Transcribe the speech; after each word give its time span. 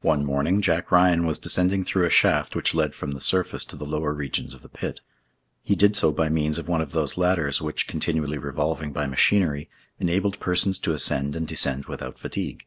One 0.00 0.24
morning 0.24 0.60
Jack 0.60 0.90
Ryan 0.90 1.24
was 1.24 1.38
descending 1.38 1.84
through 1.84 2.04
a 2.04 2.10
shaft 2.10 2.56
which 2.56 2.74
led 2.74 2.96
from 2.96 3.12
the 3.12 3.20
surface 3.20 3.64
to 3.66 3.76
the 3.76 3.86
lower 3.86 4.12
regions 4.12 4.54
of 4.54 4.62
the 4.62 4.68
pit. 4.68 4.98
He 5.62 5.76
did 5.76 5.94
so 5.94 6.10
by 6.10 6.28
means 6.28 6.58
of 6.58 6.66
one 6.68 6.80
of 6.80 6.90
those 6.90 7.16
ladders 7.16 7.62
which, 7.62 7.86
continually 7.86 8.38
revolving 8.38 8.92
by 8.92 9.06
machinery, 9.06 9.70
enabled 10.00 10.40
persons 10.40 10.80
to 10.80 10.92
ascend 10.94 11.36
and 11.36 11.46
descend 11.46 11.84
without 11.84 12.18
fatigue. 12.18 12.66